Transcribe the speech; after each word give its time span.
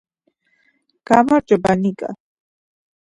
გამარჯობა, 1.11 1.77
ნიკა 1.83 2.13